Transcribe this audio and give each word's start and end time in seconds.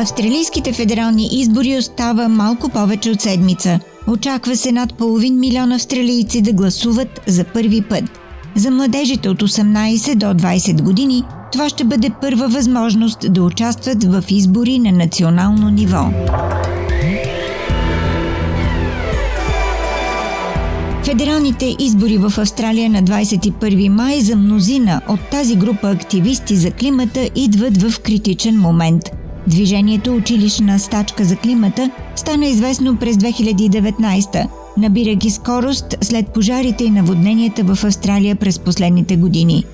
Австралийските 0.00 0.72
федерални 0.72 1.28
избори 1.32 1.76
остава 1.78 2.28
малко 2.28 2.68
повече 2.68 3.10
от 3.10 3.20
седмица. 3.20 3.80
Очаква 4.06 4.56
се 4.56 4.72
над 4.72 4.94
половин 4.94 5.38
милион 5.38 5.72
австралийци 5.72 6.42
да 6.42 6.52
гласуват 6.52 7.20
за 7.26 7.44
първи 7.44 7.82
път. 7.82 8.04
За 8.56 8.70
младежите 8.70 9.28
от 9.28 9.42
18 9.42 10.14
до 10.14 10.26
20 10.26 10.82
години 10.82 11.24
това 11.52 11.68
ще 11.68 11.84
бъде 11.84 12.10
първа 12.20 12.48
възможност 12.48 13.32
да 13.32 13.42
участват 13.42 14.04
в 14.04 14.24
избори 14.28 14.78
на 14.78 14.92
национално 14.92 15.70
ниво. 15.70 16.04
Федералните 21.04 21.76
избори 21.78 22.18
в 22.18 22.32
Австралия 22.38 22.90
на 22.90 23.02
21 23.02 23.88
май 23.88 24.20
за 24.20 24.36
мнозина 24.36 25.00
от 25.08 25.20
тази 25.30 25.56
група 25.56 25.90
активисти 25.90 26.56
за 26.56 26.70
климата 26.70 27.30
идват 27.34 27.82
в 27.82 28.00
критичен 28.00 28.60
момент– 28.60 29.02
Движението 29.46 30.14
Училищна 30.14 30.78
стачка 30.78 31.24
за 31.24 31.36
климата 31.36 31.90
стана 32.16 32.46
известно 32.46 32.96
през 32.96 33.16
2019, 33.16 34.48
набирайки 34.76 35.30
скорост 35.30 35.96
след 36.00 36.28
пожарите 36.28 36.84
и 36.84 36.90
наводненията 36.90 37.64
в 37.64 37.84
Австралия 37.84 38.36
през 38.36 38.58
последните 38.58 39.16
години. 39.16 39.64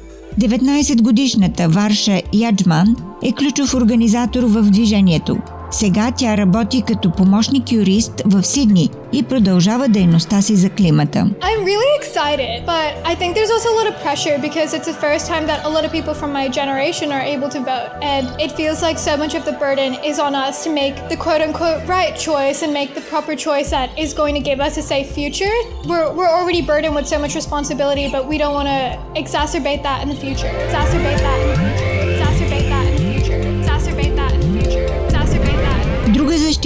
19-годишната 0.41 1.69
Варша 1.69 2.23
Яджман 2.35 2.97
е 3.23 3.33
ключов 3.33 3.75
организатор 3.75 4.43
в 4.43 4.63
движението– 4.63 5.37
сега 5.72 6.12
тя 6.18 6.38
работи 6.38 6.82
като 6.88 7.12
помощник 7.12 7.72
юрист 7.72 8.22
в 8.26 8.44
Сидни 8.44 8.90
и 9.14 9.24
продължава 9.24 9.88
дейността 9.88 10.42
си 10.42 10.56
за 10.56 10.70
климата. 10.70 11.20
I'm 11.20 11.64
really 11.72 11.92
excited, 12.02 12.66
but 12.66 12.90
I 13.12 13.14
think 13.20 13.30
there's 13.36 13.54
also 13.56 13.70
a 13.74 13.78
lot 13.80 13.88
of 13.92 13.96
pressure 14.06 14.38
because 14.48 14.70
it's 14.78 14.90
the 14.94 15.00
first 15.06 15.24
time 15.32 15.46
that 15.52 15.60
a 15.68 15.70
lot 15.76 15.84
of 15.88 15.92
people 15.98 16.14
from 16.22 16.32
my 16.40 16.46
generation 16.60 17.08
are 17.18 17.26
able 17.36 17.50
to 17.56 17.60
vote. 17.72 17.90
And 18.14 18.24
it 18.46 18.52
feels 18.60 18.80
like 18.88 18.98
so 19.10 19.14
much 19.24 19.34
of 19.40 19.44
the 19.50 19.56
burden 19.66 19.90
is 20.10 20.18
on 20.28 20.34
us 20.48 20.56
to 20.66 20.70
make 20.82 20.96
the 21.12 21.18
quote 21.26 21.42
unquote 21.46 21.80
right 21.96 22.14
choice 22.28 22.58
and 22.64 22.72
make 22.82 22.92
the 23.00 23.06
proper 23.14 23.34
choice 23.48 23.70
that 23.76 23.88
is 24.04 24.10
going 24.22 24.36
to 24.40 24.44
give 24.50 24.60
us 24.68 24.74
a 24.84 24.86
safe 24.94 25.10
future. 25.20 25.56
We're, 25.90 26.08
we're 26.18 26.34
already 26.40 26.62
burdened 26.72 26.96
with 26.98 27.08
so 27.14 27.18
much 27.24 27.34
responsibility, 27.42 28.06
but 28.16 28.24
we 28.32 28.36
don't 28.42 28.56
want 28.60 28.70
to 28.76 28.82
exacerbate 29.22 29.82
that 29.90 30.00
in 30.04 30.08
the 30.14 30.20
future. 30.26 30.52
Exacerbate 30.68 31.22
that 31.28 31.38
in 31.44 31.48
the 31.52 31.60
future. 31.64 31.75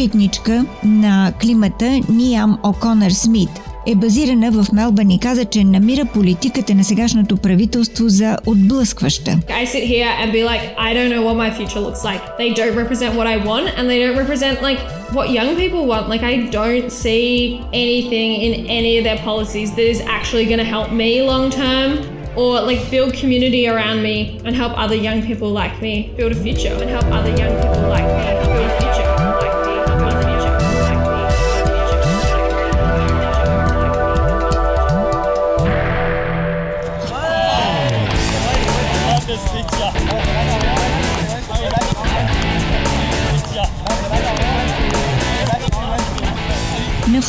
Защитничка 0.00 0.64
на 0.84 1.32
климата 1.42 2.00
Ниам 2.08 2.58
О'Конър 2.62 3.10
Смит 3.10 3.50
е 3.86 3.94
базирана 3.94 4.50
в 4.50 4.72
Мелбън 4.72 5.10
и 5.10 5.18
каза, 5.18 5.44
че 5.44 5.64
намира 5.64 6.04
политиката 6.04 6.74
на 6.74 6.84
сегашното 6.84 7.36
правителство 7.36 8.08
за 8.08 8.36
отблъскваща. 8.46 9.30
I 9.30 9.66
sit 9.66 9.84
here 9.84 10.10
and 10.22 10.32
be 10.32 10.44
like, 10.44 10.62
I 10.78 10.94
don't 10.94 11.10
know 11.14 11.22
what 11.28 11.36
my 11.36 11.50
future 11.58 11.80
looks 11.80 12.02
like. 12.10 12.22
They 12.38 12.50
don't 12.60 12.76
represent 12.84 13.10
what 13.18 13.26
I 13.34 13.36
want 13.50 13.66
and 13.76 13.84
they 13.90 13.98
don't 14.04 14.18
represent 14.24 14.56
like 14.68 14.80
what 15.16 15.26
young 15.38 15.50
people 15.62 15.82
want. 15.92 16.04
Like 16.14 16.24
I 16.32 16.34
don't 16.58 16.90
see 17.04 17.30
anything 17.84 18.30
in 18.46 18.52
any 18.80 18.92
of 18.98 19.04
their 19.08 19.20
policies 19.30 19.68
that 19.76 19.88
is 19.94 20.00
actually 20.18 20.46
going 20.50 20.62
to 20.66 20.70
help 20.76 20.88
me 21.02 21.10
long 21.32 21.44
term 21.62 21.88
or 22.40 22.52
like 22.70 22.80
build 22.94 23.10
community 23.22 23.62
around 23.72 23.98
me 24.08 24.16
and 24.44 24.52
help 24.62 24.72
other 24.84 24.98
young 25.08 25.20
people 25.28 25.48
like 25.62 25.74
me 25.86 25.94
build 26.18 26.32
a 26.38 26.40
future 26.46 26.74
and 26.82 26.88
help 26.96 27.06
other 27.18 27.32
young 27.42 27.52
people 27.62 27.82
like 27.96 28.08
me 28.18 28.24
build 28.42 28.84
a. 28.86 28.89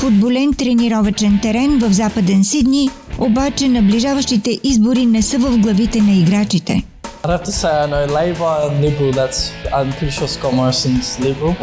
футболен 0.01 0.53
тренировачен 0.53 1.39
терен 1.41 1.79
в 1.79 1.93
Западен 1.93 2.43
Сидни, 2.43 2.89
обаче 3.19 3.67
наближаващите 3.67 4.59
избори 4.63 5.05
не 5.05 5.21
са 5.21 5.39
в 5.39 5.57
главите 5.57 6.01
на 6.01 6.11
играчите– 6.11 6.83
I'd 7.23 7.29
have 7.29 7.43
to 7.43 7.51
say 7.51 7.69
I 7.69 7.85
know 7.85 8.05
Labour 8.05 8.43
and 8.43 8.81
Liberal. 8.81 9.11
That's 9.11 9.53
I'm 9.71 9.91
pretty 9.91 10.09
sure 10.09 10.27
Scott 10.27 10.55
Morrison's 10.55 11.19
Liberal. 11.19 11.53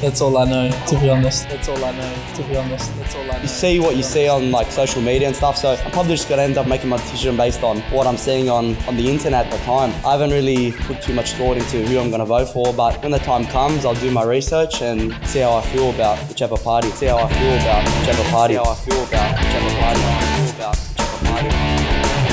that's 0.00 0.20
all 0.20 0.38
I 0.38 0.44
know, 0.44 0.70
to 0.86 1.00
be 1.00 1.10
honest. 1.10 1.48
That's 1.48 1.68
all 1.68 1.84
I 1.84 1.90
know, 1.90 2.14
to 2.36 2.42
be 2.44 2.56
honest. 2.56 2.96
That's 2.96 3.16
all 3.16 3.22
I 3.22 3.38
know. 3.38 3.42
You 3.42 3.48
see 3.48 3.80
what 3.80 3.96
you 3.96 4.04
see 4.04 4.28
on 4.28 4.52
like 4.52 4.70
social 4.70 5.02
media 5.02 5.26
and 5.26 5.34
stuff. 5.34 5.56
So 5.56 5.72
I'm 5.72 5.90
probably 5.90 6.14
just 6.14 6.28
gonna 6.28 6.42
end 6.42 6.58
up 6.58 6.68
making 6.68 6.90
my 6.90 6.96
decision 6.98 7.36
based 7.36 7.64
on 7.64 7.80
what 7.90 8.06
I'm 8.06 8.16
seeing 8.16 8.48
on 8.50 8.76
on 8.86 8.96
the 8.96 9.10
internet 9.10 9.46
at 9.46 9.50
the 9.50 9.58
time. 9.64 9.90
I 10.06 10.12
haven't 10.12 10.30
really 10.30 10.70
put 10.70 11.02
too 11.02 11.12
much 11.12 11.32
thought 11.32 11.56
into 11.56 11.84
who 11.84 11.98
I'm 11.98 12.12
gonna 12.12 12.24
vote 12.24 12.50
for, 12.50 12.72
but 12.72 13.02
when 13.02 13.10
the 13.10 13.18
time 13.18 13.44
comes, 13.46 13.84
I'll 13.84 13.94
do 13.96 14.12
my 14.12 14.22
research 14.22 14.80
and 14.80 15.12
see 15.26 15.40
how 15.40 15.54
I 15.56 15.62
feel 15.62 15.90
about 15.90 16.18
whichever 16.28 16.56
party. 16.56 16.88
See 16.90 17.06
how 17.06 17.18
I 17.18 17.28
feel 17.32 17.54
about 17.56 17.82
whichever 17.98 18.22
party. 18.30 18.54
See 18.54 18.60
how 18.60 18.74
I 18.74 18.76
feel 18.76 19.02
about 19.08 19.34
whichever 19.42 19.82
party. 19.82 20.04
How 20.04 20.22
I 20.22 20.34
feel 20.36 20.44
about 20.46 20.52
whichever 20.52 21.00
party. 21.00 22.31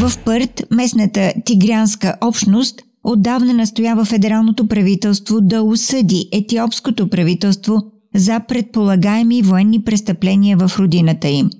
В 0.00 0.12
Пърт, 0.24 0.62
местната 0.70 1.32
тигрянска 1.44 2.16
общност 2.20 2.82
отдавна 3.04 3.54
настоява 3.54 4.04
федералното 4.04 4.68
правителство 4.68 5.40
да 5.40 5.62
осъди 5.62 6.28
етиопското 6.32 7.10
правителство 7.10 7.82
за 8.14 8.40
предполагаеми 8.48 9.42
военни 9.42 9.84
престъпления 9.84 10.56
в 10.56 10.78
родината 10.78 11.28
им. 11.28 11.50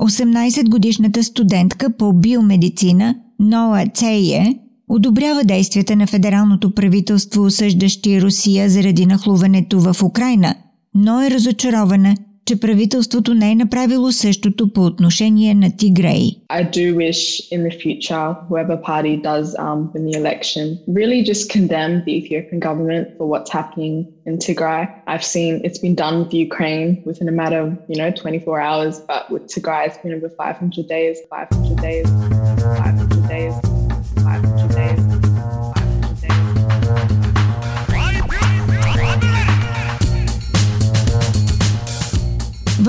18-годишната 0.00 1.24
студентка 1.24 1.96
по 1.96 2.12
биомедицина 2.12 3.14
Ноа 3.38 3.86
Цейе 3.94 4.58
одобрява 4.88 5.44
действията 5.44 5.96
на 5.96 6.06
федералното 6.06 6.74
правителство, 6.74 7.44
осъждащи 7.44 8.22
Русия 8.22 8.70
заради 8.70 9.06
нахлуването 9.06 9.80
в 9.80 10.02
Украина, 10.02 10.54
но 10.94 11.22
е 11.22 11.30
разочарована, 11.30 12.14
че 12.47 12.59
правителството 12.59 13.33
не 13.33 13.51
е 13.51 13.55
направило 13.55 14.11
същото 14.11 14.73
по 14.73 14.85
отношение 14.85 15.53
на 15.53 15.71
Тигрей. 15.77 16.29
I 16.51 16.69
do 16.69 16.95
wish 16.95 17.21
in 17.51 17.59
the 17.67 17.73
future 17.83 18.27
whoever 18.49 18.77
party 18.89 19.13
does 19.29 19.47
um, 19.65 19.79
win 19.93 20.03
the 20.09 20.15
election 20.21 20.65
really 20.99 21.19
just 21.31 21.43
condemn 21.55 21.93
the 22.05 22.13
Ethiopian 22.21 22.59
government 22.67 23.05
for 23.17 23.25
what's 23.31 23.51
happening 23.59 23.95
in 24.27 24.33
Tigray. 24.45 24.83
I've 25.11 25.27
seen 25.35 25.51
it's 25.67 25.81
been 25.85 25.97
done 26.03 26.15
with 26.21 26.31
Ukraine 26.47 26.89
within 27.09 27.27
a 27.33 27.35
matter 27.41 27.59
of, 27.65 27.69
you 27.91 27.97
know, 28.01 28.11
24 28.11 28.59
hours, 28.67 28.93
but 29.11 29.21
with 29.33 29.43
Tigray 29.53 29.81
it's 29.87 29.99
been 30.03 30.13
over 30.19 30.29
500 30.29 30.87
days, 30.95 31.15
500 31.29 31.77
days, 31.87 32.05
500 32.07 33.27
days, 33.35 33.53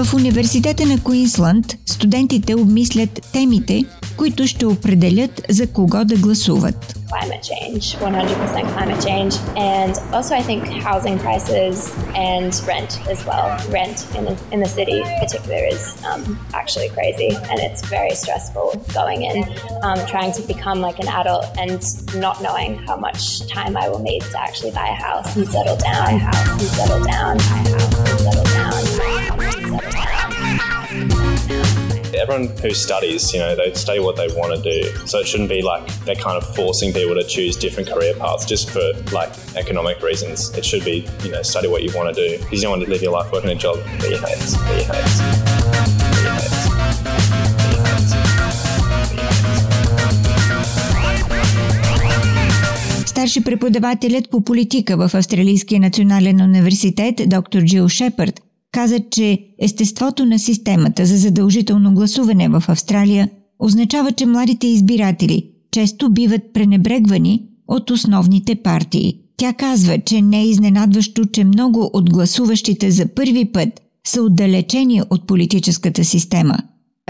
В 0.04 0.14
Университета 0.14 0.86
на 0.86 1.04
Куинсланд 1.04 1.66
студентите 1.86 2.56
обмислят 2.56 3.10
темите, 3.34 3.86
които 4.18 4.48
ще 4.48 4.66
определят 4.66 5.42
за 5.50 5.68
кого 5.68 6.06
да 6.06 6.16
гласуват. 6.16 6.96
Climate 7.10 7.44
change, 7.52 7.86
100% 8.00 8.66
climate 8.76 9.02
change. 9.10 9.34
And 9.56 9.94
also, 10.18 10.32
I 10.40 10.44
um, 19.42 19.42
um, 19.86 20.00
trying 20.14 20.32
to 20.38 20.42
I 24.88 24.92
to 25.36 25.44
settle 25.56 25.80
down. 25.92 26.12
Settle 26.80 27.04
down. 27.14 27.34
A 27.36 27.50
house 27.50 28.10
and 28.10 28.20
settle 28.26 28.44
down. 28.44 28.49
Everyone 32.15 32.57
who 32.59 32.73
studies, 32.73 33.33
you 33.33 33.41
know, 33.41 33.55
they 33.57 33.75
study 33.75 34.01
what 34.01 34.17
they 34.17 34.29
want 34.29 34.55
to 34.55 34.63
do. 34.63 35.07
So 35.07 35.19
it 35.19 35.27
shouldn't 35.27 35.49
be 35.49 35.63
like 35.63 35.87
they're 36.05 36.15
kind 36.15 36.37
of 36.37 36.55
forcing 36.55 36.93
people 36.93 37.15
to 37.15 37.25
choose 37.25 37.57
different 37.57 37.89
career 37.89 38.15
paths 38.15 38.47
just 38.47 38.71
for 38.71 38.83
like 39.13 39.31
economic 39.57 40.01
reasons. 40.01 40.51
It 40.57 40.65
should 40.65 40.85
be, 40.85 41.07
you 41.23 41.31
know, 41.33 41.43
study 41.43 41.69
what 41.69 41.83
you 41.83 41.93
want 41.95 42.15
to 42.15 42.29
do 42.29 42.39
because 42.39 42.63
you 42.63 42.63
don't 42.63 42.79
want 42.79 42.85
to 42.85 42.91
live 42.91 43.03
your 43.03 43.13
life 43.13 43.31
working 43.33 43.51
a 43.51 43.55
job 43.55 43.77
that 43.77 44.11
you 44.11 44.17
hate. 44.17 44.39
That 44.39 44.79
you 44.79 44.85
hate. 44.93 45.35
старши 53.25 53.41
преподавателят 53.41 54.29
по 54.29 54.41
политика 54.41 54.97
в 54.97 55.03
Австралийския 55.03 55.81
национален 55.81 56.43
университет 56.43 57.27
доктор 57.27 57.63
Джил 57.63 57.89
Шепард 57.89 58.43
каза, 58.72 59.00
че 59.12 59.40
естеството 59.60 60.26
на 60.26 60.40
системата 60.40 61.06
за 61.06 61.18
задължително 61.18 61.94
гласуване 61.94 62.50
в 62.50 62.64
Австралия 62.68 63.30
означава, 63.60 64.12
че 64.12 64.26
младите 64.26 64.68
избиратели 64.68 65.46
често 65.72 66.10
биват 66.10 66.42
пренебрегвани 66.54 67.44
от 67.68 67.90
основните 67.90 68.56
партии. 68.56 69.20
Тя 69.38 69.54
казва, 69.54 70.00
че 70.00 70.22
не 70.22 70.42
е 70.42 70.46
изненадващо, 70.46 71.26
че 71.26 71.44
много 71.44 71.90
от 71.94 72.10
гласуващите 72.10 72.92
за 72.92 73.08
първи 73.08 73.46
път 73.46 73.70
са 74.08 74.22
отдалечени 74.22 75.02
от 75.10 75.28
политическата 75.28 76.06
система. 76.06 76.58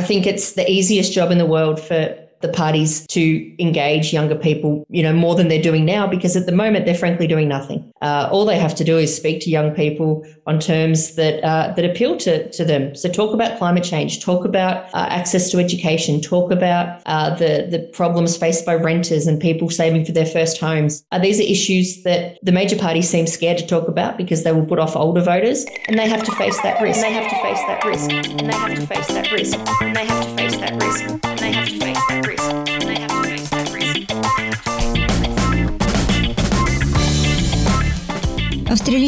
I 0.01 0.03
think 0.03 0.23
it's 0.25 0.55
the 0.57 0.65
easiest 0.69 1.11
job 1.17 1.31
in 1.31 1.37
the 1.37 1.47
world 1.47 1.79
for 1.89 2.28
the 2.41 2.49
parties 2.49 3.05
to 3.07 3.63
engage 3.63 4.13
younger 4.13 4.35
people, 4.35 4.85
you 4.89 5.03
know, 5.03 5.13
more 5.13 5.35
than 5.35 5.47
they're 5.47 5.61
doing 5.61 5.85
now, 5.85 6.07
because 6.07 6.35
at 6.35 6.45
the 6.45 6.51
moment 6.51 6.85
they're 6.85 6.95
frankly 6.95 7.27
doing 7.27 7.47
nothing. 7.47 7.91
Uh, 8.01 8.29
all 8.31 8.45
they 8.45 8.57
have 8.57 8.75
to 8.75 8.83
do 8.83 8.97
is 8.97 9.15
speak 9.15 9.41
to 9.41 9.49
young 9.49 9.71
people 9.71 10.25
on 10.47 10.59
terms 10.59 11.15
that 11.15 11.43
uh, 11.43 11.73
that 11.75 11.85
appeal 11.85 12.17
to, 12.17 12.49
to 12.51 12.63
them. 12.63 12.95
So 12.95 13.09
talk 13.09 13.33
about 13.33 13.57
climate 13.57 13.83
change, 13.83 14.23
talk 14.23 14.45
about 14.45 14.85
uh, 14.93 15.07
access 15.09 15.51
to 15.51 15.59
education, 15.59 16.21
talk 16.21 16.51
about 16.51 17.01
uh, 17.05 17.35
the 17.35 17.67
the 17.69 17.79
problems 17.93 18.37
faced 18.37 18.65
by 18.65 18.75
renters 18.75 19.27
and 19.27 19.39
people 19.39 19.69
saving 19.69 20.05
for 20.05 20.11
their 20.11 20.25
first 20.25 20.59
homes. 20.59 21.03
Uh, 21.11 21.19
these 21.19 21.39
are 21.39 21.43
issues 21.43 22.03
that 22.03 22.37
the 22.41 22.51
major 22.51 22.77
parties 22.77 23.09
seem 23.09 23.27
scared 23.27 23.57
to 23.57 23.67
talk 23.67 23.87
about 23.87 24.17
because 24.17 24.43
they 24.43 24.51
will 24.51 24.65
put 24.65 24.79
off 24.79 24.95
older 24.95 25.21
voters, 25.21 25.65
and 25.87 25.99
they 25.99 26.07
have 26.07 26.23
to 26.23 26.31
face 26.33 26.59
that 26.61 26.81
risk. 26.81 27.03
And 27.03 27.05
they 27.05 27.13
have 27.13 27.29
to 27.29 27.41
face 27.41 27.59
that 27.67 27.83
risk. 27.85 28.11
And 28.11 28.39
they 28.39 28.55
have 28.55 28.79
to 28.79 28.87
face 28.87 29.07
that 29.07 29.31
risk. 29.31 29.57
And 29.81 29.95
they 29.95 30.05
have 30.05 30.25
to 30.25 30.35
face 30.35 30.57
that 30.57 30.81
risk. 30.81 31.03
And 31.25 31.39
they 31.39 31.51
have 31.51 31.69
to 31.69 31.78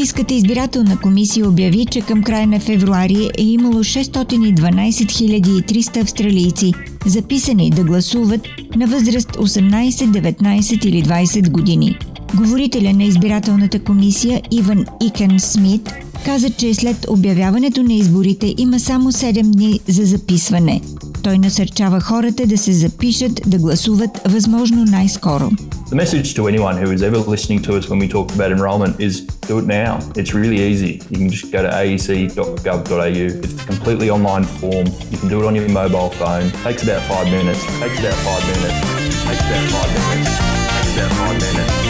Австралийската 0.01 0.33
избирателна 0.33 1.00
комисия 1.00 1.48
обяви, 1.50 1.86
че 1.86 2.01
към 2.01 2.24
края 2.24 2.48
на 2.48 2.59
февруари 2.59 3.30
е 3.38 3.44
имало 3.44 3.83
612 3.83 5.06
300 5.06 6.01
австралийци, 6.01 6.74
записани 7.06 7.69
да 7.69 7.83
гласуват 7.83 8.48
на 8.75 8.88
възраст 8.88 9.30
18, 9.30 9.92
19 9.92 10.86
или 10.86 11.03
20 11.03 11.50
години. 11.50 11.98
Говорителя 12.36 12.94
на 12.94 13.03
избирателната 13.03 13.80
комисия 13.80 14.42
Иван 14.51 14.86
Икен 15.03 15.39
Смит 15.39 15.94
каза, 16.25 16.50
че 16.50 16.74
след 16.74 17.06
обявяването 17.09 17.83
на 17.83 17.94
изборите 17.94 18.56
има 18.57 18.80
само 18.80 19.12
7 19.12 19.42
дни 19.44 19.80
за 19.88 20.06
записване. 20.06 20.81
Той 21.22 21.38
насърчава 21.38 22.00
хората 22.00 22.46
да 22.46 22.58
се 22.58 22.72
запишат 22.72 23.40
да 23.46 23.58
гласуват 23.58 24.20
възможно 24.28 24.84
най-скоро. 24.84 25.50
The 25.90 25.96
message 26.04 26.34
to 26.34 26.43
anyone 26.52 26.76
who 26.82 26.90
is 26.96 27.02
ever 27.08 27.19
listening 27.34 27.60
to 27.66 27.70
us 27.78 27.88
when 27.90 27.98
we 28.04 28.08
talk 28.08 28.26
about 28.37 28.50
enrolment 28.58 28.94
is 29.08 29.14
do 29.50 29.58
it 29.60 29.66
now. 29.66 29.93
It's 30.20 30.32
really 30.34 30.60
easy. 30.70 30.93
You 31.10 31.19
can 31.20 31.31
just 31.37 31.52
go 31.52 31.60
to 31.66 31.70
aec.gov.au. 31.81 33.26
It's 33.44 33.62
a 33.62 33.66
completely 33.72 34.08
online 34.16 34.46
form. 34.60 34.87
You 35.12 35.19
can 35.20 35.28
do 35.28 35.37
it 35.40 35.46
on 35.46 35.54
your 35.58 35.69
mobile 35.69 36.10
phone. 36.20 36.46
It 36.46 36.62
takes 36.66 36.82
about 36.82 37.02
five 37.12 37.26
minutes. 37.38 37.60
It 37.64 37.78
takes 37.82 37.98
about 38.00 38.19
five 38.28 38.43
minutes. 38.52 38.78
It 39.12 39.28
takes 39.28 39.44
about 39.50 39.66
five 39.76 39.90
minutes. 39.96 40.31
It 40.38 40.82
takes 40.82 40.93
about 40.96 41.12
five 41.20 41.38
minutes. 41.46 41.89